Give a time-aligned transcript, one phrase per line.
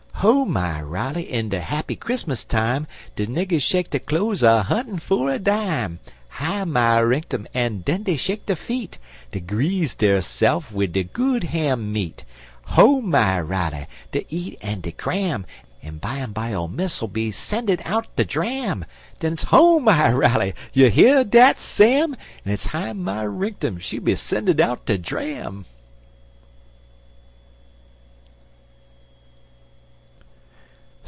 [0.21, 1.27] Ho my Riley!
[1.31, 5.99] In de happy Chris'mus time De niggers shake der cloze a huntin' for a dime.
[6.29, 7.47] Hi my rinktum!
[7.55, 8.99] En den dey shake der feet,
[9.33, 12.23] En greaze derse'f wid de good ham meat.
[12.65, 13.87] Ho my Riley!
[14.11, 15.43] dey eat en dey cram,
[15.81, 18.85] En bimeby ole Miss 'll be a sendin' out de dram.
[19.21, 20.53] Den it's ho my Riley!
[20.71, 22.15] You hear dat, Sam!
[22.45, 23.79] En it's hi my rinktum!
[24.03, 25.65] Be a sendin' out de dram!